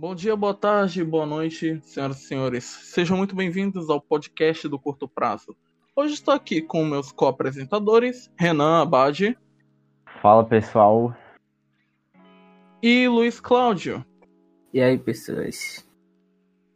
[0.00, 2.62] Bom dia, boa tarde, boa noite, senhoras e senhores.
[2.64, 5.56] Sejam muito bem-vindos ao podcast do Curto Prazo.
[5.96, 9.36] Hoje estou aqui com meus co-apresentadores, Renan Abade.
[10.22, 11.12] Fala pessoal.
[12.80, 14.06] E Luiz Cláudio.
[14.72, 15.84] E aí, pessoas?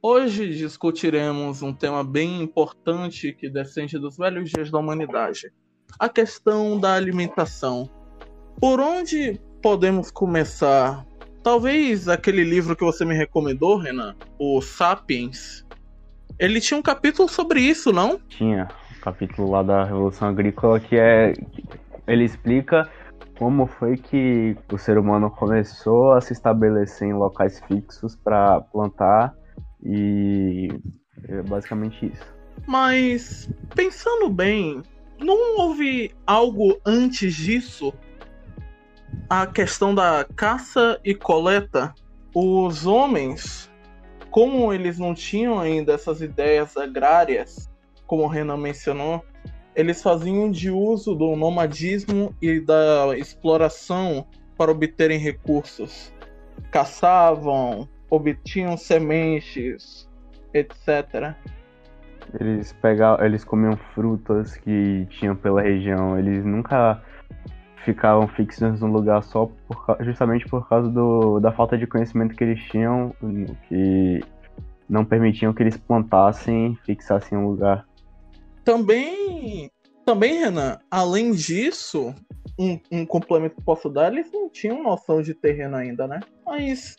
[0.02, 5.52] Hoje discutiremos um tema bem importante que descende dos velhos dias da humanidade:
[5.96, 7.88] a questão da alimentação.
[8.60, 11.06] Por onde podemos começar?
[11.42, 15.66] Talvez aquele livro que você me recomendou, Renan, o Sapiens.
[16.38, 18.18] Ele tinha um capítulo sobre isso, não?
[18.28, 18.68] Tinha.
[18.96, 21.34] Um capítulo lá da Revolução Agrícola que é.
[22.06, 22.88] Ele explica
[23.38, 29.34] como foi que o ser humano começou a se estabelecer em locais fixos para plantar
[29.84, 30.68] e
[31.28, 32.34] é basicamente isso.
[32.66, 34.82] Mas pensando bem,
[35.18, 37.92] não houve algo antes disso
[39.28, 41.94] a questão da caça e coleta,
[42.34, 43.70] os homens,
[44.30, 47.70] como eles não tinham ainda essas ideias agrárias,
[48.06, 49.24] como o Renan mencionou,
[49.74, 56.12] eles faziam de uso do nomadismo e da exploração para obterem recursos.
[56.70, 60.08] Caçavam, obtinham sementes,
[60.52, 61.34] etc.
[62.38, 66.18] Eles pegavam, eles comiam frutas que tinham pela região.
[66.18, 67.02] Eles nunca
[67.84, 72.44] ficavam fixos num lugar só por, justamente por causa do, da falta de conhecimento que
[72.44, 73.14] eles tinham,
[73.68, 74.20] que
[74.88, 77.86] não permitiam que eles plantassem, fixassem um lugar.
[78.64, 79.70] Também,
[80.04, 82.14] também Renan, além disso,
[82.58, 86.20] um, um complemento que posso dar, eles não tinham noção de terreno ainda, né?
[86.46, 86.96] Mas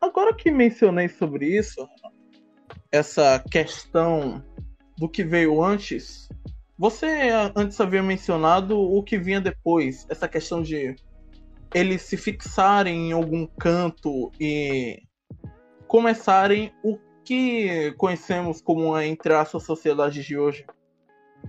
[0.00, 1.88] agora que mencionei sobre isso,
[2.90, 4.42] essa questão
[4.98, 6.28] do que veio antes,
[6.78, 10.96] você antes havia mencionado o que vinha depois, essa questão de
[11.74, 15.02] eles se fixarem em algum canto e
[15.86, 20.66] começarem o que conhecemos como a entre a sociedade de hoje.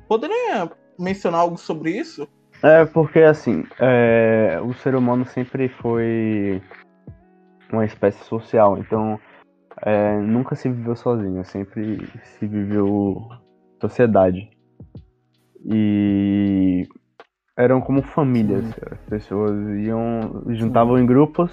[0.07, 2.27] Poderia mencionar algo sobre isso?
[2.61, 6.61] É, porque assim, é, o ser humano sempre foi
[7.71, 9.19] uma espécie social, então
[9.81, 13.27] é, nunca se viveu sozinho, sempre se viveu
[13.81, 14.49] sociedade.
[15.65, 16.87] E
[17.55, 18.65] eram como famílias.
[18.91, 21.03] As pessoas iam, juntavam Sim.
[21.03, 21.51] em grupos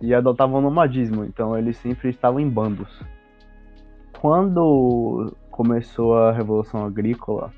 [0.00, 1.24] e adotavam nomadismo.
[1.24, 3.02] Então eles sempre estavam em bandos.
[4.20, 7.52] Quando começou a Revolução Agrícola,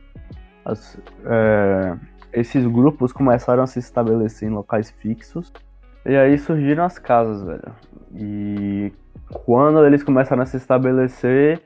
[0.65, 1.97] as, é,
[2.33, 5.53] esses grupos começaram a se estabelecer em locais fixos.
[6.05, 7.75] E aí surgiram as casas, velho.
[8.15, 8.93] E
[9.45, 11.61] quando eles começaram a se estabelecer,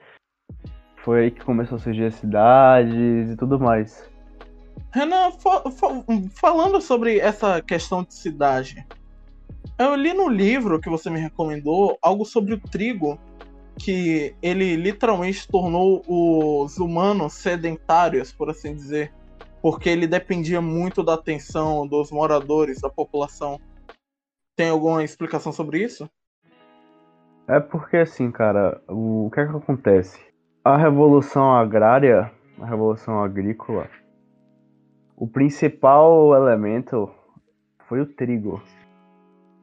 [0.96, 4.11] foi aí que começou a surgir as cidades e tudo mais.
[4.92, 5.88] Renan, fa fa
[6.34, 8.86] falando sobre essa questão de cidade,
[9.78, 13.18] eu li no livro que você me recomendou algo sobre o trigo,
[13.78, 19.12] que ele literalmente tornou os humanos sedentários, por assim dizer,
[19.62, 23.58] porque ele dependia muito da atenção dos moradores, da população.
[24.54, 26.08] Tem alguma explicação sobre isso?
[27.48, 30.18] É porque assim, cara, o, o que é que acontece?
[30.62, 33.88] A revolução agrária, a revolução agrícola,
[35.16, 37.10] o principal elemento
[37.88, 38.62] foi o trigo.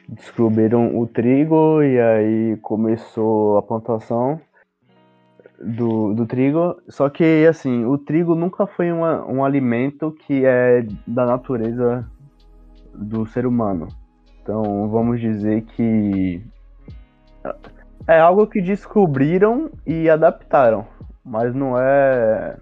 [0.07, 4.39] Descobriram o trigo e aí começou a plantação
[5.59, 6.81] do, do trigo.
[6.87, 12.09] Só que, assim, o trigo nunca foi uma, um alimento que é da natureza
[12.93, 13.87] do ser humano.
[14.41, 16.41] Então, vamos dizer que
[18.07, 20.87] é algo que descobriram e adaptaram,
[21.23, 22.57] mas não é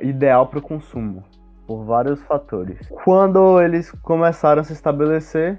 [0.00, 1.24] ideal para o consumo
[1.72, 2.86] por vários fatores.
[3.02, 5.58] Quando eles começaram a se estabelecer,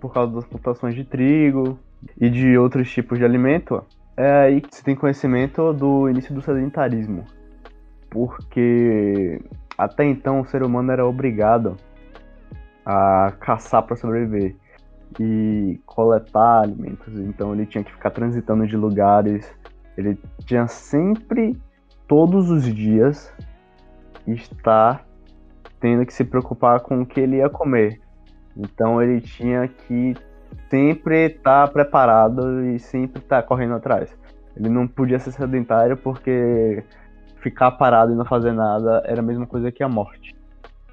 [0.00, 1.78] por causa das plantações de trigo
[2.20, 3.84] e de outros tipos de alimento,
[4.16, 7.24] é aí que se tem conhecimento do início do sedentarismo.
[8.10, 9.40] Porque
[9.78, 11.76] até então o ser humano era obrigado
[12.84, 14.56] a caçar para sobreviver
[15.20, 17.16] e coletar alimentos.
[17.20, 19.48] Então ele tinha que ficar transitando de lugares.
[19.96, 21.56] Ele tinha sempre,
[22.08, 23.32] todos os dias,
[24.26, 25.08] estar
[25.80, 28.00] tendo que se preocupar com o que ele ia comer.
[28.56, 30.14] Então ele tinha que
[30.68, 34.16] sempre estar tá preparado e sempre estar tá correndo atrás.
[34.56, 36.84] Ele não podia ser sedentário porque
[37.36, 40.36] ficar parado e não fazer nada era a mesma coisa que a morte.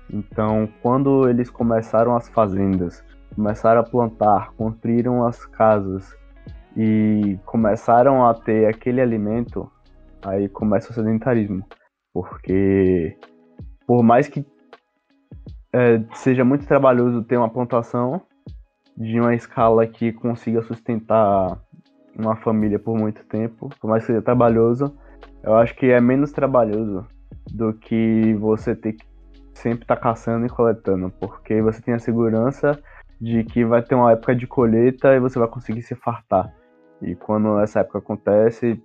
[0.09, 3.03] Então, quando eles começaram as fazendas,
[3.35, 6.15] começaram a plantar, construíram as casas
[6.75, 9.69] e começaram a ter aquele alimento,
[10.25, 11.65] aí começa o sedentarismo.
[12.13, 13.17] Porque
[13.85, 14.45] por mais que
[15.73, 18.21] é, seja muito trabalhoso ter uma plantação
[18.95, 21.59] de uma escala que consiga sustentar
[22.17, 24.97] uma família por muito tempo, por mais que seja trabalhoso,
[25.43, 27.05] eu acho que é menos trabalhoso
[27.53, 29.05] do que você ter que
[29.53, 32.79] sempre estar tá caçando e coletando, porque você tem a segurança
[33.19, 36.53] de que vai ter uma época de colheita e você vai conseguir se fartar.
[37.01, 38.81] E quando essa época acontece,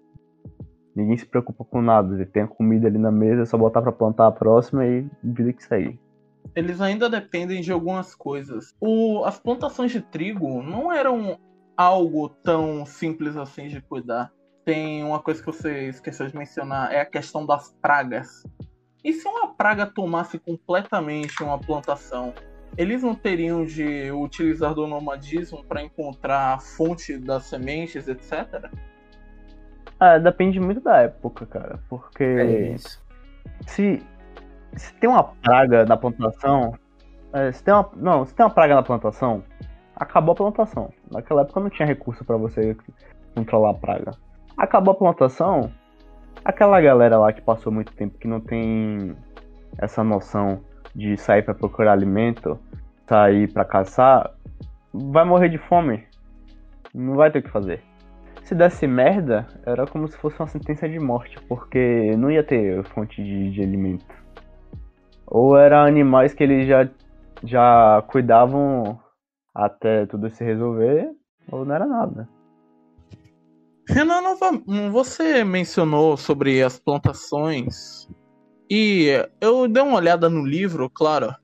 [0.95, 2.25] ninguém se preocupa com nada.
[2.27, 5.53] Tem a comida ali na mesa, é só botar para plantar a próxima e vida
[5.53, 5.99] que sair.
[6.55, 8.75] Eles ainda dependem de algumas coisas.
[8.81, 11.39] O, as plantações de trigo não eram
[11.77, 14.31] algo tão simples assim de cuidar.
[14.65, 18.45] Tem uma coisa que você esqueceu de mencionar, é a questão das pragas.
[19.03, 22.33] E se uma praga tomasse completamente uma plantação?
[22.77, 28.71] Eles não teriam de utilizar do nomadismo para encontrar a fonte das sementes, etc?
[29.99, 31.81] Ah, depende muito da época, cara.
[31.89, 32.77] Porque é
[33.67, 34.03] se,
[34.77, 36.75] se tem uma praga na plantação,
[37.33, 39.43] é, se tem uma, não, se tem uma praga na plantação,
[39.97, 40.91] acabou a plantação.
[41.11, 42.77] Naquela época não tinha recurso para você
[43.35, 44.11] controlar a praga.
[44.57, 45.73] Acabou a plantação,
[46.45, 49.17] aquela galera lá que passou muito tempo que não tem
[49.79, 50.61] essa noção
[50.95, 52.59] de sair para procurar alimento,
[53.07, 54.31] sair para caçar,
[54.93, 56.05] vai morrer de fome.
[56.95, 57.83] Não vai ter o que fazer.
[58.45, 62.83] Se desse merda, era como se fosse uma sentença de morte, porque não ia ter
[62.85, 64.22] fonte de, de alimento.
[65.35, 66.87] Ou eram animais que eles já,
[67.43, 69.01] já cuidavam
[69.55, 71.11] até tudo se resolver,
[71.51, 72.29] ou não era nada.
[73.89, 74.21] Renan,
[74.91, 78.07] você mencionou sobre as plantações
[78.71, 79.09] e
[79.41, 81.35] eu dei uma olhada no livro, claro,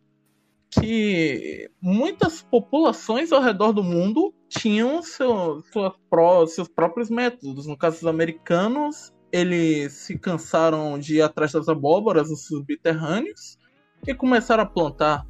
[0.71, 5.63] que muitas populações ao redor do mundo tinham seu,
[6.11, 7.67] pró, seus próprios métodos.
[7.67, 13.58] No caso dos americanos, eles se cansaram de ir atrás das abóboras nos subterrâneos
[14.07, 15.25] e começaram a plantar.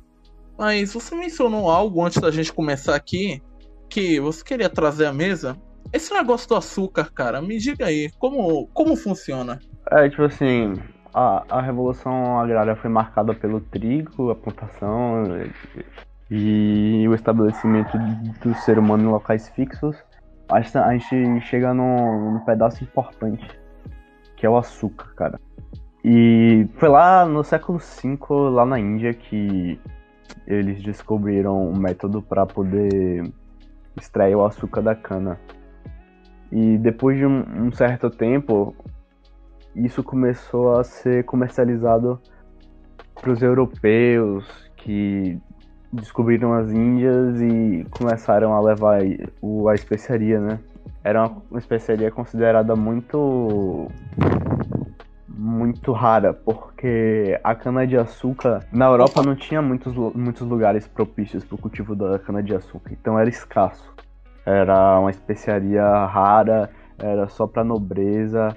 [0.59, 3.43] Mas você mencionou algo antes da gente começar aqui
[3.89, 5.57] que você queria trazer à mesa.
[5.93, 9.59] Esse negócio do açúcar, cara, me diga aí, como, como funciona?
[9.91, 10.75] É, tipo assim,
[11.15, 15.25] a, a revolução agrária foi marcada pelo trigo, a plantação
[16.31, 17.97] e, e o estabelecimento
[18.43, 19.97] do ser humano em locais fixos.
[20.51, 23.47] A a gente chega num, num pedaço importante,
[24.37, 25.41] que é o açúcar, cara.
[26.11, 28.19] E foi lá no século V,
[28.51, 29.79] lá na Índia, que
[30.47, 33.31] eles descobriram um método para poder
[33.95, 35.39] extrair o açúcar da cana.
[36.51, 38.75] E depois de um, um, certo tempo,
[39.77, 42.19] isso começou a ser comercializado
[43.15, 44.47] para os europeus
[44.79, 45.39] que
[45.93, 49.01] descobriram as Índias e começaram a levar
[49.43, 50.59] o, a especiaria, né?
[51.05, 53.91] Era uma, uma especiaria considerada muito
[55.39, 61.59] muito rara, porque a cana-de-açúcar na Europa não tinha muitos, muitos lugares propícios para o
[61.59, 63.95] cultivo da cana-de-açúcar, então era escasso.
[64.45, 68.57] Era uma especiaria rara, era só para nobreza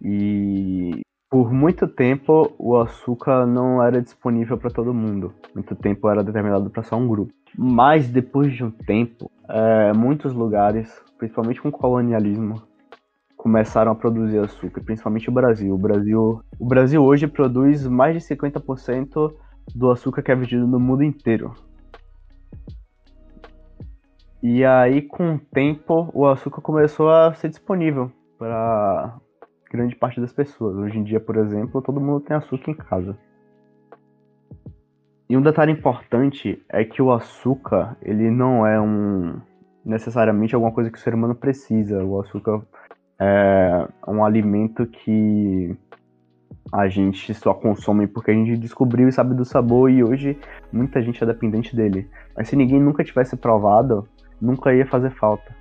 [0.00, 5.34] e por muito tempo o açúcar não era disponível para todo mundo.
[5.54, 7.32] Muito tempo era determinado para só um grupo.
[7.56, 12.62] Mas depois de um tempo, é, muitos lugares, principalmente com colonialismo,
[13.42, 15.74] começaram a produzir açúcar, principalmente o Brasil.
[15.74, 19.34] O Brasil, o Brasil hoje produz mais de 50%
[19.74, 21.52] do açúcar que é vendido no mundo inteiro.
[24.40, 29.18] E aí, com o tempo, o açúcar começou a ser disponível para
[29.68, 30.76] grande parte das pessoas.
[30.76, 33.18] Hoje em dia, por exemplo, todo mundo tem açúcar em casa.
[35.28, 39.40] E um detalhe importante é que o açúcar, ele não é um
[39.84, 42.04] necessariamente alguma coisa que o ser humano precisa.
[42.04, 42.62] O açúcar
[43.24, 45.76] é um alimento que
[46.72, 50.38] a gente só consome porque a gente descobriu e sabe do sabor e hoje
[50.72, 52.08] muita gente é dependente dele.
[52.36, 54.08] Mas se ninguém nunca tivesse provado,
[54.40, 55.54] nunca ia fazer falta.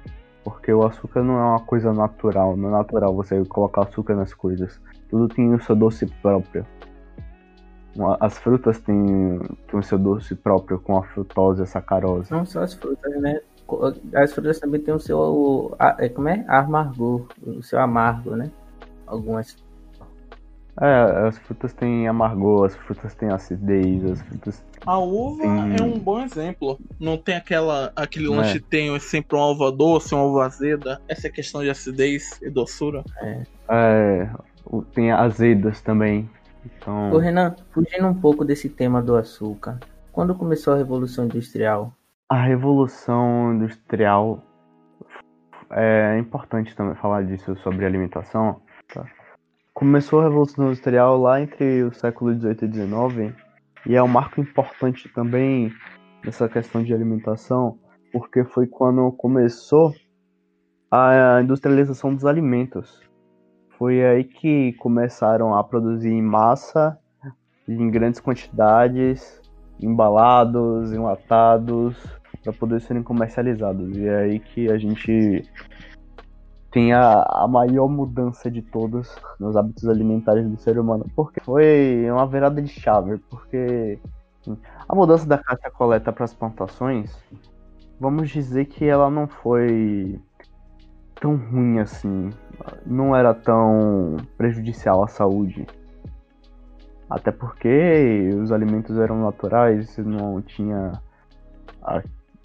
[0.43, 4.33] Porque o açúcar não é uma coisa natural, não é natural você colocar açúcar nas
[4.33, 4.81] coisas.
[5.07, 6.65] Tudo tem o seu doce próprio.
[8.19, 12.31] As frutas têm, têm o seu doce próprio com a frutose e a sacarose.
[12.31, 13.39] Não só as frutas, né?
[14.13, 15.75] As frutas também têm o seu.
[15.99, 16.43] É, como é?
[16.47, 18.51] Amargor, o seu amargo, né?
[19.07, 19.55] Algumas.
[20.79, 24.63] É, as frutas têm amargor, as frutas têm acidez, as frutas.
[24.85, 25.75] A uva têm...
[25.79, 26.79] é um bom exemplo.
[26.99, 28.29] Não tem aquela, aquele é.
[28.29, 31.01] lanche tem sempre uma uva doce, uma uva azeda.
[31.07, 33.03] Essa é questão de acidez e doçura.
[33.21, 33.43] É.
[33.69, 34.29] é
[34.93, 36.29] tem azedas também.
[36.65, 37.11] Então...
[37.11, 39.79] Ô Renan, fugindo um pouco desse tema do açúcar,
[40.11, 41.93] quando começou a Revolução Industrial,
[42.31, 44.41] a revolução industrial
[45.69, 48.61] é importante também falar disso sobre alimentação.
[48.93, 49.05] Tá?
[49.73, 53.35] Começou a revolução industrial lá entre o século XVIII e XIX
[53.85, 55.73] e é um marco importante também
[56.23, 57.77] nessa questão de alimentação,
[58.13, 59.93] porque foi quando começou
[60.89, 63.01] a industrialização dos alimentos.
[63.77, 66.97] Foi aí que começaram a produzir em massa,
[67.67, 69.41] em grandes quantidades,
[69.81, 73.95] embalados, enlatados, para poder serem comercializados.
[73.95, 75.43] E é aí que a gente
[76.71, 81.05] tem a, a maior mudança de todas nos hábitos alimentares do ser humano.
[81.15, 83.99] Porque foi uma virada de chave, porque
[84.87, 87.15] a mudança da caça coleta para as plantações,
[87.99, 90.19] vamos dizer que ela não foi
[91.19, 92.31] tão ruim assim,
[92.85, 95.67] não era tão prejudicial à saúde.
[97.09, 100.93] Até porque os alimentos eram naturais, não tinha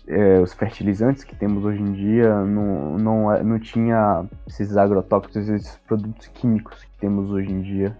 [0.06, 5.48] é, os fertilizantes que temos hoje em dia, não, não, é, não tinha esses agrotóxicos,
[5.48, 7.96] esses produtos químicos que temos hoje em dia.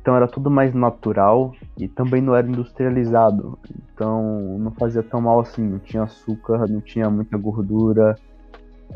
[0.00, 3.58] Então era tudo mais natural e também não era industrializado.
[3.92, 8.16] Então não fazia tão mal assim, não tinha açúcar, não tinha muita gordura,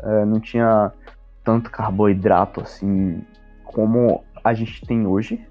[0.01, 0.91] é, não tinha
[1.43, 3.21] tanto carboidrato assim
[3.63, 5.45] como a gente tem hoje.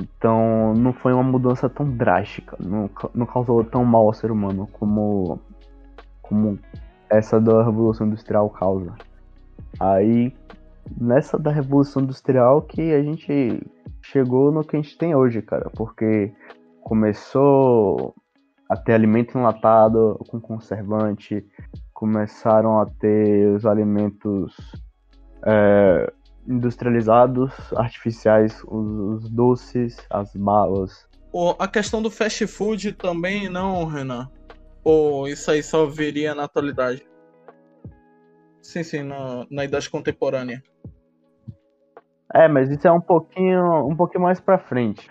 [0.00, 4.68] Então não foi uma mudança tão drástica, não, não causou tão mal ao ser humano
[4.72, 5.38] como,
[6.22, 6.58] como
[7.10, 8.94] essa da Revolução Industrial causa.
[9.78, 10.34] Aí
[10.98, 13.62] nessa da Revolução Industrial que a gente
[14.00, 16.32] chegou no que a gente tem hoje, cara, porque
[16.80, 18.14] começou
[18.68, 21.44] a ter alimento enlatado com conservante,
[21.92, 24.56] começaram a ter os alimentos
[25.44, 26.12] é,
[26.46, 31.08] industrializados, artificiais, os, os, doces, as balas.
[31.58, 34.30] a questão do fast food também não, Renan?
[34.84, 37.06] Ou isso aí só viria na atualidade?
[38.60, 40.62] Sim, sim, na, na idade contemporânea.
[42.34, 45.08] É, mas isso é um pouquinho, um pouquinho mais para frente.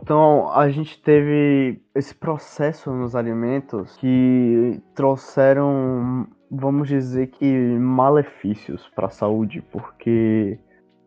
[0.00, 7.46] Então, a gente teve esse processo nos alimentos que trouxeram, vamos dizer que
[7.78, 10.58] malefícios para a saúde, porque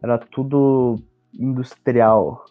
[0.01, 0.95] era tudo
[1.37, 2.45] industrial.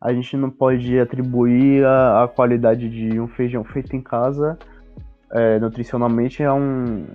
[0.00, 4.58] A gente não pode atribuir a, a qualidade de um feijão feito em casa
[5.30, 7.06] é, nutricionalmente a um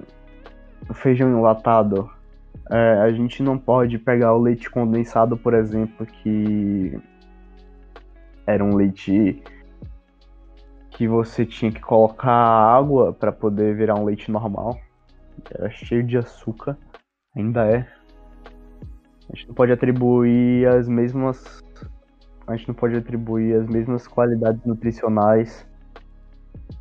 [0.93, 2.09] feijão enlatado
[2.69, 6.99] é, a gente não pode pegar o leite condensado, por exemplo, que
[8.45, 9.41] era um leite
[10.91, 14.79] que você tinha que colocar água para poder virar um leite normal.
[15.53, 16.77] Era cheio de açúcar,
[17.35, 17.87] ainda é.
[19.31, 21.63] A gente não pode atribuir as mesmas
[22.47, 25.67] a gente não pode atribuir as mesmas qualidades nutricionais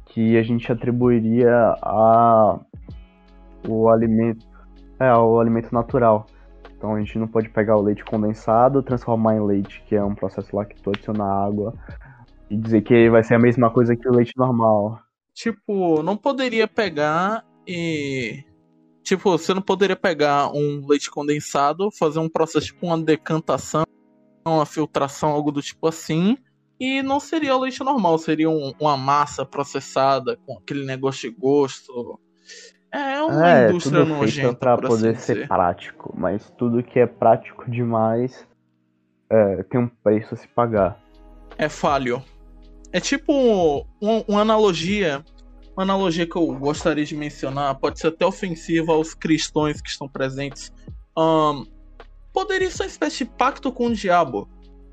[0.07, 2.59] que a gente atribuiria a
[3.69, 4.47] o alimento
[4.99, 6.27] é, o alimento natural.
[6.77, 10.15] Então a gente não pode pegar o leite condensado, transformar em leite, que é um
[10.15, 11.75] processo lacto, adicionar água,
[12.49, 15.01] e dizer que vai ser a mesma coisa que o leite normal.
[15.35, 18.45] Tipo, não poderia pegar e.
[19.09, 23.87] Tipo, você não poderia pegar um leite condensado, fazer um processo tipo uma decantação,
[24.47, 26.37] uma filtração, algo do tipo assim,
[26.79, 31.35] e não seria o leite normal, seria um, uma massa processada com aquele negócio de
[31.35, 32.21] gosto.
[32.93, 35.49] É uma é, indústria tudo nojenta para poder assim ser dizer.
[35.49, 38.47] prático, mas tudo que é prático demais
[39.31, 41.01] é, tem um preço a se pagar.
[41.57, 42.23] É falho.
[42.93, 43.33] É tipo
[43.99, 45.25] uma, uma analogia,
[45.79, 50.09] uma analogia que eu gostaria de mencionar, pode ser até ofensiva aos cristãos que estão
[50.09, 50.73] presentes.
[51.17, 51.65] Um,
[52.33, 54.49] poderia ser uma espécie de pacto com o diabo.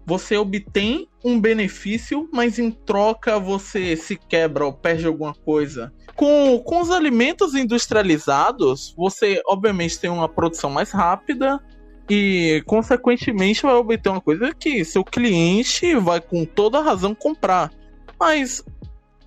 [0.05, 5.91] Você obtém um benefício, mas em troca você se quebra ou perde alguma coisa.
[6.15, 11.59] Com, com os alimentos industrializados, você obviamente tem uma produção mais rápida
[12.07, 17.71] e, consequentemente, vai obter uma coisa que seu cliente vai com toda razão comprar.
[18.19, 18.63] Mas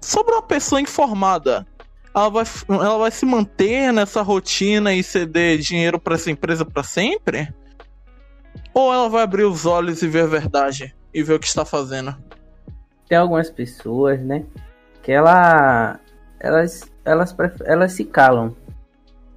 [0.01, 1.67] sobre uma pessoa informada,
[2.15, 6.83] ela vai, ela vai se manter nessa rotina e ceder dinheiro para essa empresa para
[6.83, 7.53] sempre?
[8.75, 11.65] Ou ela vai abrir os olhos e ver a verdade e ver o que está
[11.65, 12.17] fazendo?
[13.09, 14.45] Tem algumas pessoas, né,
[15.03, 15.99] que ela
[16.41, 18.55] elas, elas, elas se calam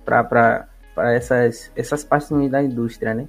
[0.05, 3.27] para essas, essas partes da indústria, né?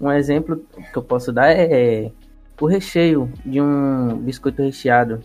[0.00, 2.10] Um exemplo que eu posso dar é
[2.60, 5.20] o recheio de um biscoito recheado.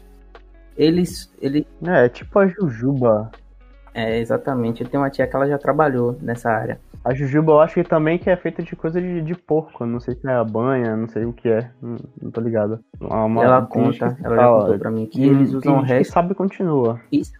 [0.83, 3.29] Eles, ele É, tipo a jujuba.
[3.93, 4.83] É, exatamente.
[4.83, 6.79] Eu tenho uma tia que ela já trabalhou nessa área.
[7.03, 9.85] A jujuba eu acho que também que é feita de coisa de, de porco.
[9.85, 11.69] Não sei se é a banha, não sei o que é.
[11.81, 12.79] Não, não tô ligado.
[12.99, 16.13] Uma, ela conta, ela já contou pra mim que, eles usam o resto.
[16.13, 16.99] sabe continua.
[17.11, 17.33] Isso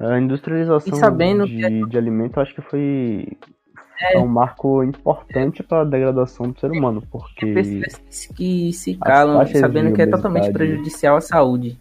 [0.00, 1.86] a industrialização de, que...
[1.86, 3.28] de alimento acho que foi
[4.00, 4.18] é.
[4.18, 7.54] um marco importante para a degradação do ser humano, porque
[8.34, 11.78] que se calam sabendo que é totalmente prejudicial à saúde.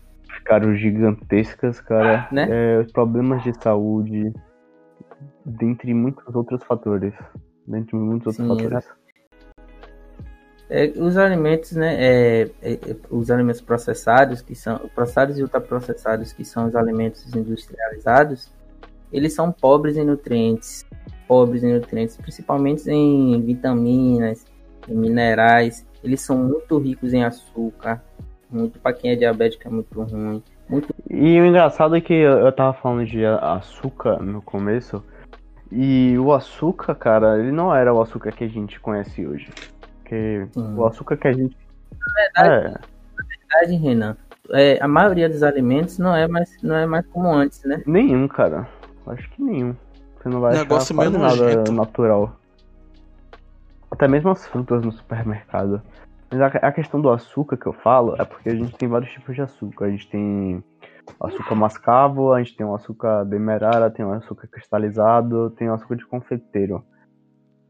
[0.49, 2.27] Ficaram gigantescas, cara.
[2.31, 2.47] Né?
[2.49, 4.33] É, problemas de saúde
[5.45, 7.13] dentre muitos outros fatores.
[7.67, 8.99] Dentre muitos Sim, outros fatores.
[10.67, 16.33] É, os alimentos, né, é, é, é, os alimentos processados, que são processados e ultraprocessados,
[16.33, 18.51] que são os alimentos industrializados,
[19.13, 20.83] eles são pobres em nutrientes,
[21.27, 24.45] pobres em nutrientes, principalmente em vitaminas,
[24.87, 25.85] em minerais.
[26.03, 28.03] Eles são muito ricos em açúcar,
[28.49, 30.43] muito para quem é diabético é muito ruim.
[30.67, 30.93] Muito...
[31.09, 35.03] E o engraçado é que eu tava falando de açúcar no começo,
[35.71, 39.49] e o açúcar, cara, ele não era o açúcar que a gente conhece hoje.
[39.99, 40.75] Porque hum.
[40.77, 41.55] o açúcar que a gente.
[42.35, 42.71] Na verdade, é.
[42.71, 44.17] na verdade Renan,
[44.51, 47.83] é, a maioria dos alimentos não é mais, não é mais como antes, né?
[47.85, 48.67] Nenhum, cara.
[49.05, 49.75] Acho que nenhum.
[50.17, 51.71] Você não vai Negócio achar quase nada nojento.
[51.71, 52.35] natural.
[53.91, 55.81] Até mesmo as frutas no supermercado.
[56.31, 59.35] Mas a, questão do açúcar que eu falo é porque a gente tem vários tipos
[59.35, 59.85] de açúcar.
[59.85, 60.63] A gente tem
[61.19, 65.95] açúcar mascavo, a gente tem o açúcar demerara, tem o açúcar cristalizado, tem o açúcar
[65.95, 66.83] de confeiteiro.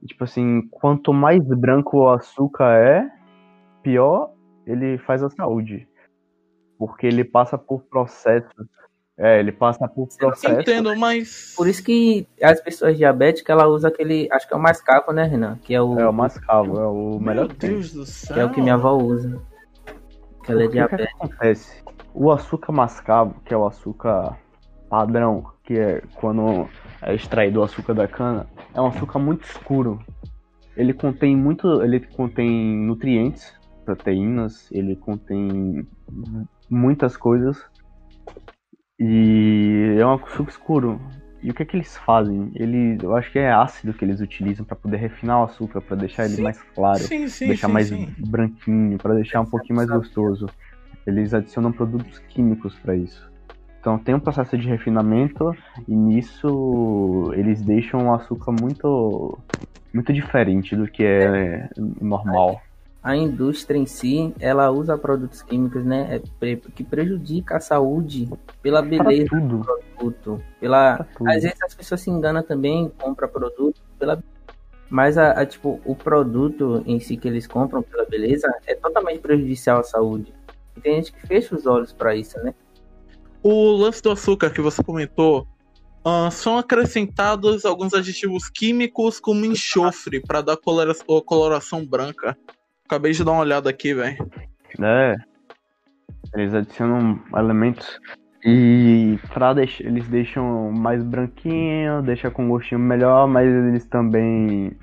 [0.05, 3.09] Tipo assim, quanto mais branco o açúcar é,
[3.81, 4.31] pior
[4.65, 5.87] ele faz a saúde.
[6.77, 8.67] Porque ele passa por processos.
[9.21, 10.61] É, ele passa por processos.
[10.61, 11.53] Entendo, mas.
[11.57, 14.29] Por isso que as pessoas diabéticas, ela usa aquele.
[14.31, 15.59] Acho que é o mascavo, né, Renan?
[15.61, 15.99] Que é o.
[15.99, 18.33] É o mascavo, é o melhor Meu Deus do céu.
[18.33, 19.41] Que é o que minha avó usa.
[20.45, 21.03] Que ela é diabética.
[21.03, 21.83] O que, que acontece?
[22.13, 24.37] O açúcar mascavo, que é o açúcar
[24.89, 26.69] padrão, que é quando
[27.01, 29.99] é extraído o açúcar da cana, é um açúcar muito escuro.
[30.77, 35.85] Ele contém muito, ele contém nutrientes, proteínas, ele contém
[36.69, 37.61] muitas coisas
[38.99, 40.99] e é um açúcar escuro.
[41.41, 42.51] E o que é que eles fazem?
[42.53, 45.95] Ele, eu acho que é ácido que eles utilizam para poder refinar o açúcar, para
[45.95, 49.89] deixar ele mais claro, sim, sim, deixar sim, mais branquinho, para deixar um pouquinho mais
[49.89, 50.49] gostoso.
[51.07, 53.31] Eles adicionam produtos químicos para isso.
[53.79, 55.55] Então tem um processo de refinamento
[55.87, 59.39] e nisso eles deixam o açúcar muito
[59.93, 61.69] muito diferente do que é
[62.01, 62.61] normal.
[63.01, 68.29] A indústria em si, ela usa produtos químicos, né, é que prejudica a saúde
[68.61, 74.21] pela beleza do produto, pela às vezes as pessoas se enganam também, compra produto pela
[74.89, 79.19] mas a, a, tipo o produto em si que eles compram pela beleza é totalmente
[79.19, 80.33] prejudicial à saúde.
[80.75, 82.53] E tem gente que fecha os olhos para isso, né?
[83.43, 85.47] O lance do açúcar que você comentou
[86.05, 90.93] uh, são acrescentados alguns aditivos químicos como enxofre para dar colora
[91.25, 92.35] coloração branca.
[92.89, 94.17] Acabei de dar uma olhada aqui, velho.
[94.81, 95.15] É.
[96.33, 97.99] Eles adicionam elementos
[98.43, 104.75] e pra deixar, eles deixam mais branquinho, deixa com gostinho melhor, mas eles também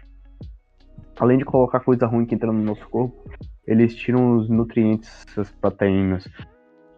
[1.19, 3.29] além de colocar coisa ruim que entra no nosso corpo,
[3.67, 6.29] eles tiram os nutrientes, as proteínas.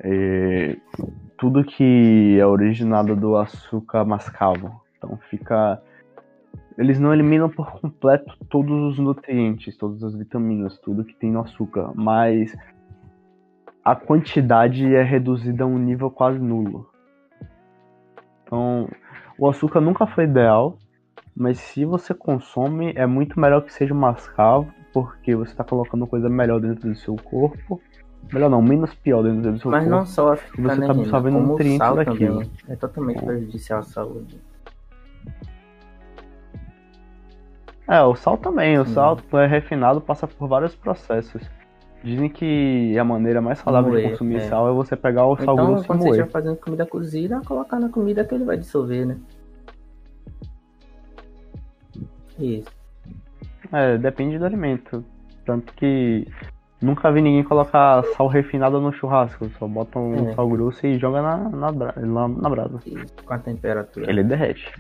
[0.01, 0.77] É,
[1.39, 4.81] tudo que é originado do açúcar mascavo.
[4.97, 5.81] Então fica.
[6.79, 11.41] Eles não eliminam por completo todos os nutrientes, todas as vitaminas, tudo que tem no
[11.41, 12.57] açúcar, mas
[13.85, 16.89] a quantidade é reduzida a um nível quase nulo.
[18.45, 18.89] Então,
[19.37, 20.79] o açúcar nunca foi ideal,
[21.35, 26.29] mas se você consome, é muito melhor que seja mascavo, porque você está colocando coisa
[26.29, 27.81] melhor dentro do seu corpo
[28.33, 29.97] Melhor não, menos pior dentro do seu Mas corpo.
[29.97, 32.35] não só a você né, tá absorvendo nutrientes daquilo.
[32.35, 34.39] Também é totalmente prejudicial à saúde.
[37.89, 38.79] É, o sal também.
[38.79, 38.95] O Sim.
[38.95, 41.43] sal é refinado, passa por vários processos.
[42.05, 44.41] Dizem que a maneira mais saudável moer, de consumir é.
[44.49, 46.15] sal é você pegar o sal então, grosso quando e moer.
[46.15, 49.17] você estiver fazendo comida cozida, colocar na comida que ele vai dissolver, né?
[52.39, 52.71] Isso.
[53.73, 55.05] É, depende do alimento.
[55.45, 56.27] Tanto que
[56.81, 59.49] Nunca vi ninguém colocar sal refinado no churrasco.
[59.59, 60.35] Só bota um é.
[60.35, 62.79] sal grosso e joga na, na, na, na brasa.
[63.25, 64.09] Com a temperatura.
[64.09, 64.73] Ele derrete.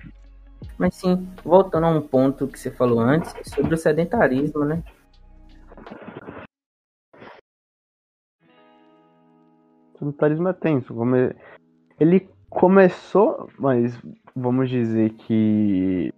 [0.78, 4.82] Mas sim, voltando a um ponto que você falou antes, sobre o sedentarismo, né?
[9.94, 10.94] O sedentarismo é tenso.
[11.98, 14.00] Ele começou, mas
[14.34, 16.12] vamos dizer que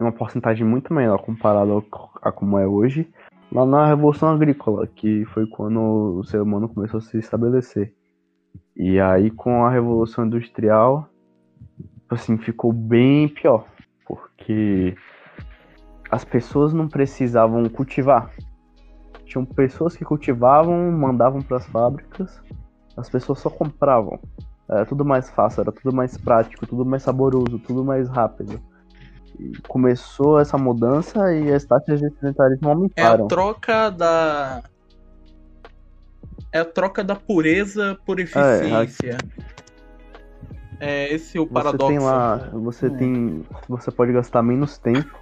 [0.00, 1.84] uma porcentagem muito menor comparado
[2.22, 3.12] a como é hoje
[3.50, 7.94] lá na Revolução Agrícola, que foi quando o ser humano começou a se estabelecer.
[8.76, 11.08] E aí com a Revolução Industrial,
[12.10, 13.66] assim, ficou bem pior,
[14.06, 14.96] porque
[16.10, 18.30] as pessoas não precisavam cultivar.
[19.24, 22.40] Tinham pessoas que cultivavam, mandavam para as fábricas,
[22.96, 24.18] as pessoas só compravam.
[24.68, 28.60] Era tudo mais fácil, era tudo mais prático, tudo mais saboroso, tudo mais rápido
[29.66, 33.24] começou essa mudança e as taxas de sedentarismo aumentaram.
[33.24, 34.62] É a troca da.
[36.52, 39.10] É a troca da pureza por eficiência.
[39.10, 39.67] É
[40.80, 41.86] esse o Você paradoxo.
[41.86, 42.90] tem lá, você É.
[42.90, 45.18] tem, você pode gastar menos tempo,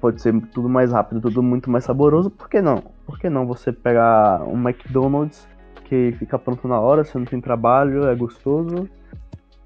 [0.00, 2.30] pode ser tudo mais rápido, tudo muito mais saboroso.
[2.30, 2.82] Por que não?
[3.06, 5.46] Por que não você pegar um McDonald's
[5.84, 8.88] que fica pronto na hora, você não tem trabalho, é gostoso?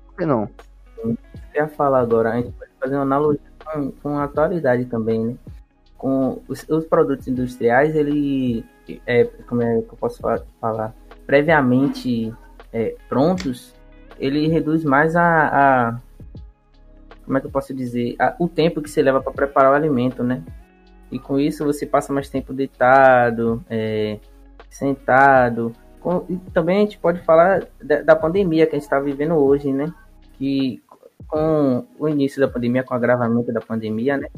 [0.06, 0.48] Por que não?
[1.04, 1.16] Eu
[1.54, 5.34] ia falar agora, a gente pode fazer uma analogia com, com a atualidade também, né?
[5.96, 8.64] Com os, os produtos industriais, ele,
[9.06, 10.94] é, como é que eu posso fa- falar,
[11.26, 12.34] previamente
[12.72, 13.74] é, prontos,
[14.18, 16.00] ele reduz mais a, a-
[17.24, 19.74] como é que eu posso dizer, A- o tempo que você leva para preparar o
[19.74, 20.42] alimento, né?
[21.10, 24.18] E com isso você passa mais tempo deitado, é,
[24.68, 25.72] sentado.
[26.00, 29.34] Com- e também a gente pode falar da, da pandemia que a gente está vivendo
[29.34, 29.92] hoje, né?
[30.34, 30.82] Que
[31.28, 34.28] com o início da pandemia, com o agravamento da pandemia, né?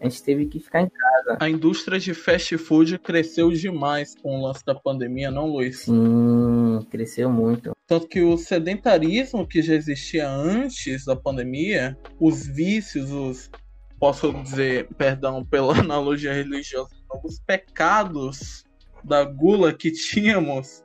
[0.00, 1.36] A gente teve que ficar em casa.
[1.40, 5.80] A indústria de fast food cresceu demais com o lance da pandemia, não, Luiz?
[5.80, 7.72] Sim, cresceu muito.
[7.88, 13.50] Tanto que o sedentarismo que já existia antes da pandemia, os vícios, os.
[13.98, 16.90] Posso dizer, perdão pela analogia religiosa,
[17.24, 18.64] os pecados
[19.02, 20.84] da gula que tínhamos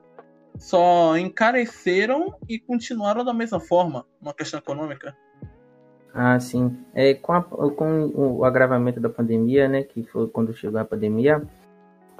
[0.58, 5.16] só encareceram e continuaram da mesma forma, uma questão econômica.
[6.14, 6.76] Ah, sim.
[6.94, 9.84] É, com, a- com o agravamento da pandemia, né?
[9.84, 11.44] Que foi quando chegou a pandemia,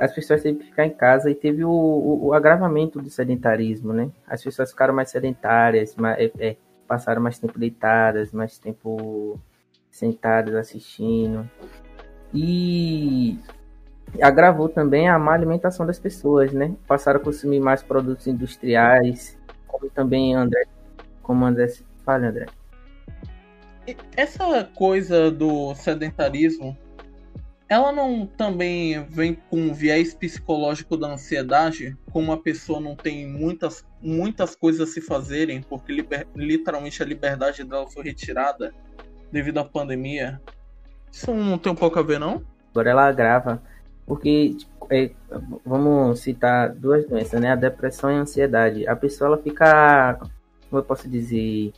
[0.04, 3.94] as pessoas teve que ficar em casa e teve o, o- o agravamento do sedentarismo,
[3.94, 4.10] né?
[4.28, 6.56] As pessoas ficaram mais sedentárias, ma- é, é,
[6.88, 9.40] passaram mais tempo deitadas, mais tempo
[9.92, 11.50] sentadas assistindo.
[12.34, 13.40] E
[14.22, 16.76] agravou também a má alimentação das pessoas, né?
[16.88, 19.38] Passaram a consumir mais produtos industriais,
[19.68, 20.66] como também André,
[21.22, 21.68] como André,
[22.04, 22.46] fala André.
[24.16, 26.78] Essa coisa do sedentarismo,
[27.74, 31.98] ela não também vem com um viés psicológico da ansiedade?
[32.12, 37.06] Como a pessoa não tem muitas, muitas coisas a se fazerem, porque liber- literalmente a
[37.06, 38.72] liberdade dela foi retirada
[39.32, 40.40] devido à pandemia.
[41.12, 42.44] Isso não tem um pouco a ver, não?
[42.70, 43.60] Agora ela agrava,
[44.06, 45.10] porque tipo, é,
[45.66, 47.54] vamos citar duas doenças, né?
[47.54, 48.88] A depressão e a ansiedade.
[48.88, 50.20] A pessoa ela fica,
[50.70, 51.74] como eu posso dizer,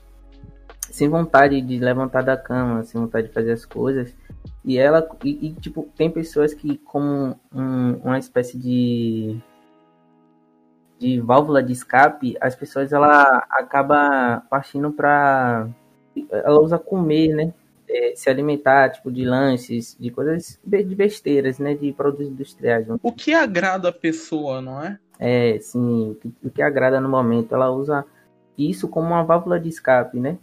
[0.82, 4.14] sem vontade de levantar da cama, sem vontade de fazer as coisas.
[4.64, 9.40] E ela, e, e, tipo, tem pessoas que, como um- uma espécie de
[11.00, 15.68] de válvula de escape, as pessoas ela acaba partindo para
[16.32, 17.54] ela usa comer, né?
[17.88, 21.76] É, se alimentar, tipo, de lanches, de coisas de besteiras, né?
[21.76, 22.88] De produtos industriais.
[23.04, 24.98] O que agrada a pessoa, não é?
[25.20, 27.54] É, sim, o que, o que agrada no momento.
[27.54, 28.06] Ela usa
[28.58, 30.38] isso como uma válvula de escape, né?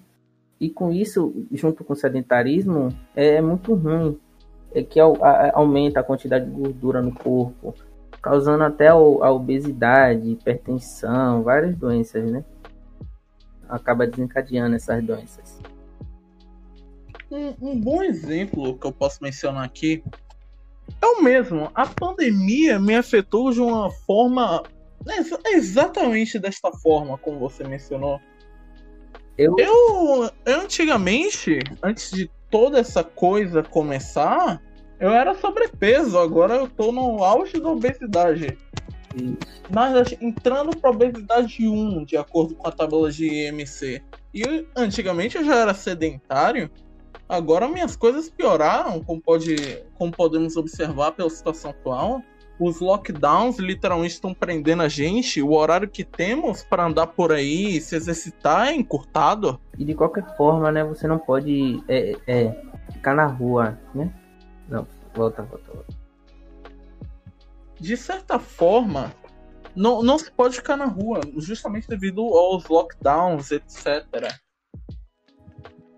[0.63, 4.17] E com isso, junto com o sedentarismo, é, muito ruim.
[4.73, 7.75] É que aumenta a quantidade de gordura no corpo,
[8.23, 12.45] causando até a obesidade, hipertensão, várias doenças, né?
[13.69, 15.61] Acaba desencadeando essas doenças.
[17.29, 20.05] Um, um bom exemplo que eu posso mencionar aqui
[21.01, 21.73] é o mesmo.
[21.75, 24.63] A pandemia me afetou de uma forma.
[25.09, 28.21] ex- exatamente desta forma, como você mencionou.
[29.39, 34.61] Eu- eu, eu antigamente, antes de toda essa coisa começar,
[35.01, 36.19] eu era sobrepeso.
[36.19, 38.57] Agora eu tô no auge da obesidade.
[39.69, 44.03] Verdade, entrando pra obesidade 1, de acordo com a tabela de IMC.
[44.33, 46.71] E eu- antigamente eu já era sedentário.
[47.29, 49.57] Agora minhas coisas pioraram, como, pode,
[49.95, 52.23] como podemos observar pela situação atual.
[52.59, 55.43] Os lockdowns literalmente estão prendendo a gente.
[55.43, 59.61] O horário que temos para andar por aí e se exercitar é encurtado.
[59.79, 60.85] E de qualquer forma, né?
[60.85, 62.63] Você não pode é, é,
[62.93, 64.13] ficar na rua, né?
[64.69, 65.95] Não, volta, volta, volta.
[67.81, 69.13] De certa forma,
[69.75, 74.07] não, não se pode ficar na rua, justamente devido aos lockdowns, etc.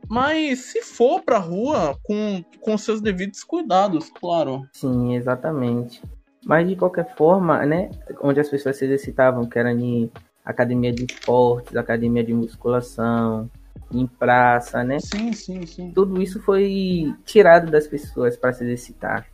[0.09, 4.67] Mas se for pra rua, com, com seus devidos cuidados, claro.
[4.73, 6.01] Sim, exatamente.
[6.45, 7.91] Mas de qualquer forma, né?
[8.21, 10.11] Onde as pessoas se exercitavam, que era em
[10.45, 13.51] academia de esportes, academia de musculação,
[13.91, 14.99] em praça, né?
[15.01, 15.91] Sim, sim, sim.
[15.93, 19.27] Tudo isso foi tirado das pessoas para se exercitar,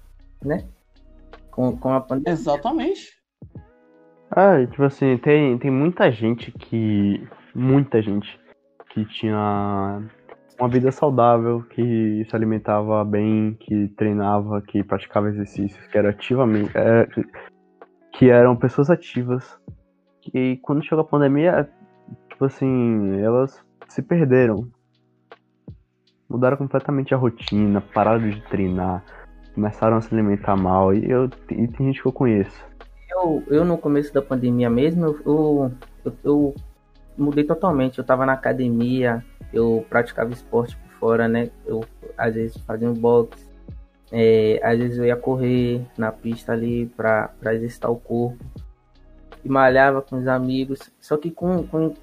[0.44, 0.64] né?
[1.50, 2.32] Com, com a pandemia.
[2.32, 3.18] Exatamente.
[4.30, 7.26] Ah, tipo assim, tem, tem muita gente que.
[7.52, 8.38] Muita gente
[8.90, 10.00] que tinha
[10.60, 16.70] uma vida saudável, que se alimentava bem, que treinava, que praticava exercícios, que era ativamente.
[16.76, 17.08] é,
[18.12, 19.58] que eram pessoas ativas.
[20.34, 21.70] E quando chegou a pandemia,
[22.28, 24.68] tipo assim, elas se perderam.
[26.28, 29.02] Mudaram completamente a rotina, pararam de treinar,
[29.54, 30.94] começaram a se alimentar mal.
[30.94, 32.62] E, eu, e tem gente que eu conheço.
[33.10, 35.72] Eu, eu no começo da pandemia mesmo, eu, eu,
[36.04, 36.54] eu, eu
[37.16, 37.98] mudei totalmente.
[37.98, 41.50] Eu tava na academia, eu praticava esporte por fora, né?
[41.66, 41.84] Eu
[42.16, 43.48] às vezes fazia um boxe,
[44.12, 48.44] é, às vezes eu ia correr na pista ali para exercitar o corpo
[49.44, 50.90] e malhava com os amigos.
[51.00, 51.94] Só que com, com,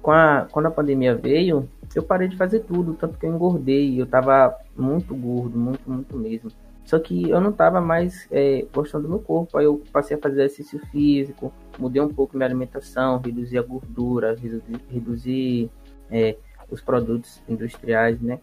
[0.00, 4.00] com a, quando a pandemia veio, eu parei de fazer tudo, tanto que eu engordei.
[4.00, 6.50] Eu tava muito gordo, muito, muito mesmo.
[6.84, 9.56] Só que eu não tava mais é, gostando do meu corpo.
[9.56, 14.34] Aí eu passei a fazer exercício físico, mudei um pouco minha alimentação, reduzi a gordura,
[14.34, 15.70] reduzi, reduzi
[16.10, 16.36] é,
[16.70, 18.40] os produtos industriais, né?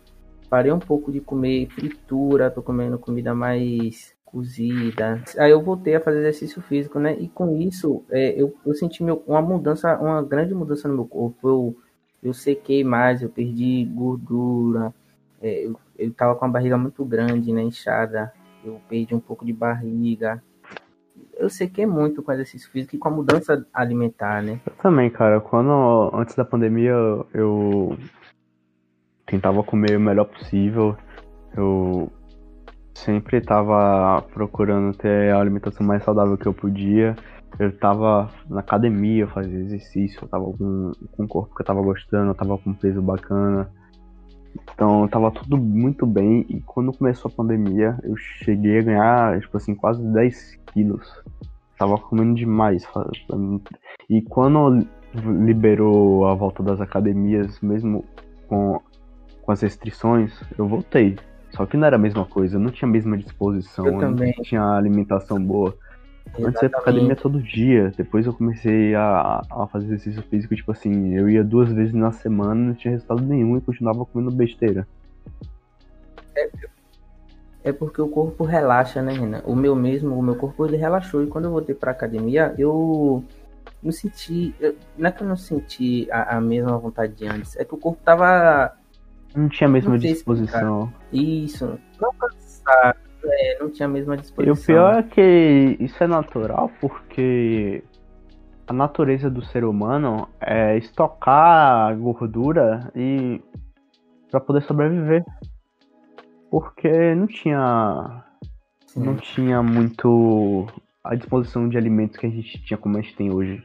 [0.50, 5.24] Parei um pouco de comer fritura, tô comendo comida mais cozida.
[5.38, 7.16] Aí eu voltei a fazer exercício físico, né?
[7.20, 11.06] E com isso, é, eu, eu senti meu, uma mudança, uma grande mudança no meu
[11.06, 11.48] corpo.
[11.48, 11.78] Eu,
[12.24, 14.94] eu sequei mais, eu perdi gordura,
[15.42, 17.62] é, eu, eu tava com a barriga muito grande, né?
[17.62, 18.32] Inchada.
[18.64, 20.44] Eu perdi um pouco de barriga.
[21.38, 24.60] Eu sequei muito com exercício físico e com a mudança alimentar, né?
[24.66, 25.40] Eu também, cara.
[25.40, 26.94] Quando, antes da pandemia,
[27.34, 27.98] eu
[29.26, 30.98] tentava comer o melhor possível.
[31.56, 32.12] Eu
[32.94, 37.16] sempre estava procurando ter a alimentação mais saudável que eu podia.
[37.58, 41.82] Eu estava na academia, fazia exercício, eu estava com, com um corpo que eu estava
[41.82, 43.70] gostando, eu estava com um peso bacana.
[44.74, 49.58] Então tava tudo muito bem e quando começou a pandemia eu cheguei a ganhar, tipo
[49.58, 51.24] assim, quase 10 quilos.
[51.78, 52.88] Tava comendo demais.
[54.10, 58.04] E quando liberou a volta das academias, mesmo
[58.48, 58.80] com,
[59.42, 61.18] com as restrições, eu voltei.
[61.52, 64.12] Só que não era a mesma coisa, eu não tinha a mesma disposição, eu, eu
[64.12, 65.76] não tinha alimentação boa.
[66.40, 70.56] Antes eu ia pra academia todo dia, depois eu comecei a, a fazer exercício físico,
[70.56, 74.32] tipo assim, eu ia duas vezes na semana, não tinha resultado nenhum e continuava comendo
[74.32, 74.88] besteira.
[76.36, 76.50] É,
[77.66, 79.42] é porque o corpo relaxa, né, Renan?
[79.46, 83.24] O meu mesmo, o meu corpo ele relaxou e quando eu voltei pra academia, eu
[83.82, 84.56] não senti.
[84.60, 87.74] Eu, não é que eu não senti a, a mesma vontade de antes, é que
[87.74, 88.78] o corpo tava
[89.36, 90.92] não tinha a mesma disposição.
[91.12, 91.80] Isso.
[92.00, 94.56] Não cansado, é, não tinha a mesma disposição.
[94.56, 97.84] E o pior é que isso é natural porque
[98.68, 103.42] a natureza do ser humano é estocar gordura e
[104.30, 105.26] para poder sobreviver.
[106.52, 108.24] Porque não tinha
[108.88, 109.04] Sim.
[109.04, 110.68] não tinha muito
[111.04, 113.64] a disposição de alimentos que a gente tinha como a gente tem hoje.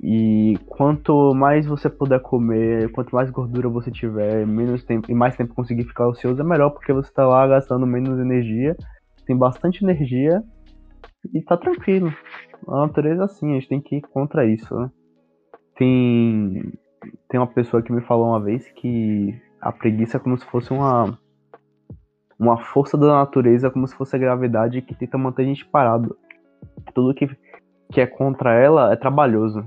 [0.00, 5.36] E quanto mais você puder comer, quanto mais gordura você tiver, menos tempo e mais
[5.36, 8.76] tempo conseguir ficar ocioso é melhor, porque você tá lá gastando menos energia,
[9.26, 10.42] tem bastante energia
[11.34, 12.12] e tá tranquilo.
[12.68, 14.90] A natureza é assim, a gente tem que ir contra isso, né?
[15.76, 16.72] Tem
[17.28, 20.72] tem uma pessoa que me falou uma vez que a preguiça é como se fosse
[20.72, 21.18] uma
[22.38, 26.16] uma força da natureza, como se fosse a gravidade que tenta manter a gente parado.
[26.94, 27.28] Tudo que
[27.92, 29.64] que é contra ela é trabalhoso.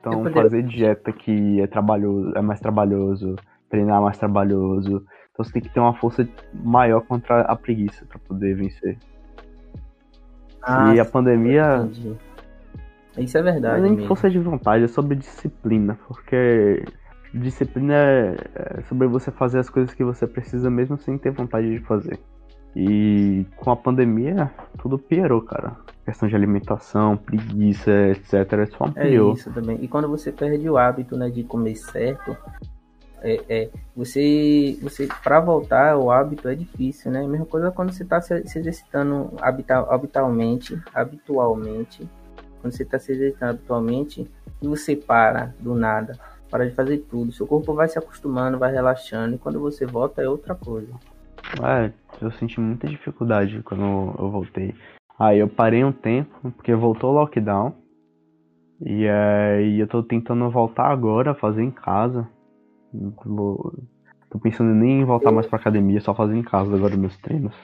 [0.00, 3.36] Então fazer dieta que é trabalhoso, é mais trabalhoso,
[3.68, 5.04] treinar mais trabalhoso.
[5.32, 8.98] Então você tem que ter uma força maior contra a preguiça para poder vencer.
[10.62, 11.88] Ah, e a pandemia.
[11.88, 12.16] Entendi.
[13.18, 13.80] Isso é verdade.
[13.80, 15.98] Não é nem força de vontade, é sobre disciplina.
[16.06, 16.84] Porque
[17.34, 21.70] disciplina é, é sobre você fazer as coisas que você precisa mesmo sem ter vontade
[21.70, 22.18] de fazer.
[22.74, 25.76] E com a pandemia, tudo piorou, cara.
[26.04, 28.68] Questão de alimentação, preguiça, etc.
[28.76, 29.32] Só ampliou.
[29.32, 29.78] É isso também.
[29.82, 32.36] E quando você perde o hábito né, de comer certo,
[33.22, 37.26] é, é, você, você para voltar o hábito é difícil, né?
[37.26, 42.08] Mesma coisa quando você está se, se, exercitando habitualmente, habitualmente,
[42.60, 44.30] quando você está se exercitando habitualmente
[44.62, 46.18] e você para do nada,
[46.50, 50.22] para de fazer tudo, seu corpo vai se acostumando, vai relaxando e quando você volta
[50.22, 50.92] é outra coisa.
[51.58, 54.74] É, eu senti muita dificuldade quando eu voltei.
[55.18, 57.74] Aí eu parei um tempo, porque voltou o lockdown.
[58.80, 62.26] E aí eu tô tentando voltar agora, fazer em casa.
[64.30, 67.54] Tô pensando nem em voltar mais pra academia, só fazer em casa agora meus treinos.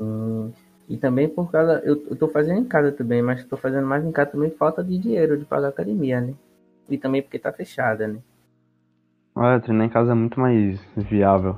[0.00, 0.52] Hum,
[0.88, 1.82] e também por causa.
[1.84, 4.84] Eu, eu tô fazendo em casa também, mas tô fazendo mais em casa também falta
[4.84, 6.34] de dinheiro de pagar academia, né?
[6.88, 8.18] E também porque tá fechada, né?
[9.34, 11.56] Olha, treinar em casa é muito mais viável.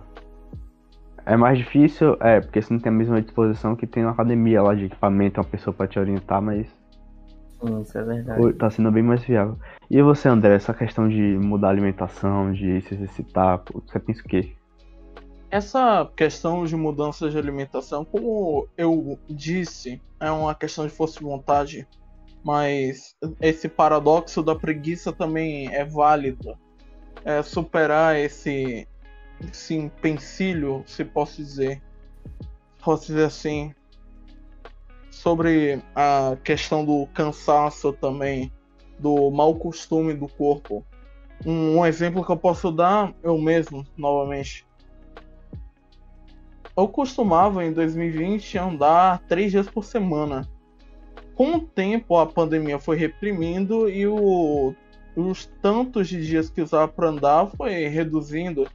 [1.24, 4.62] É mais difícil, é, porque você não tem a mesma disposição que tem na academia
[4.62, 6.66] lá de equipamento, uma pessoa pra te orientar, mas.
[7.60, 8.52] Sim, isso é verdade.
[8.54, 9.56] Tá sendo bem mais viável.
[9.88, 14.24] E você, André, essa questão de mudar a alimentação, de se exercitar, você pensa o
[14.24, 14.52] quê?
[15.48, 21.24] Essa questão de mudança de alimentação, como eu disse, é uma questão de força de
[21.24, 21.86] vontade,
[22.42, 26.56] mas esse paradoxo da preguiça também é válido.
[27.24, 28.88] É superar esse
[29.50, 31.82] esse empecilho, se posso dizer,
[32.82, 33.74] posso dizer assim,
[35.10, 38.52] sobre a questão do cansaço também,
[38.98, 40.84] do mau costume do corpo.
[41.44, 44.66] Um, um exemplo que eu posso dar, eu mesmo, novamente.
[46.76, 50.48] Eu costumava em 2020 andar três dias por semana.
[51.34, 54.74] Com o tempo, a pandemia foi reprimindo e o,
[55.14, 58.66] os tantos de dias que usava para andar foi reduzindo.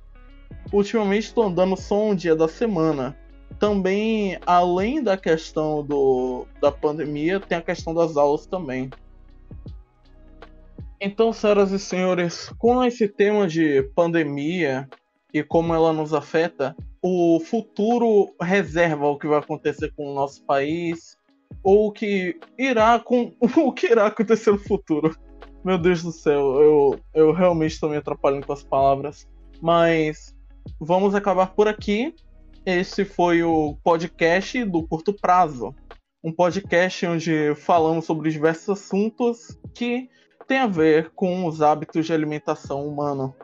[0.72, 3.18] Ultimamente estou andando só um dia da semana.
[3.60, 8.90] Também, além da questão do, da pandemia, tem a questão das aulas também.
[11.00, 14.88] Então, senhoras e senhores, com esse tema de pandemia
[15.34, 20.44] e como ela nos afeta, o futuro reserva o que vai acontecer com o nosso
[20.44, 21.18] país
[21.64, 25.16] ou o que irá com o que irá acontecer no futuro.
[25.64, 29.28] Meu Deus do céu, eu, eu realmente estou me atrapalhando com as palavras.
[29.62, 30.36] Mas
[30.80, 32.14] vamos acabar por aqui.
[32.66, 35.74] Esse foi o podcast do curto prazo.
[36.24, 40.10] Um podcast onde falamos sobre diversos assuntos que
[40.48, 43.36] têm a ver com os hábitos de alimentação humano.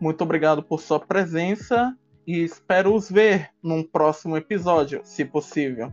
[0.00, 5.92] Muito obrigado por sua presença e espero os ver num próximo episódio, se possível.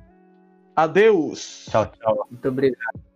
[0.76, 1.68] Adeus!
[1.72, 2.28] Tchau, tchau.
[2.30, 3.15] Muito obrigado.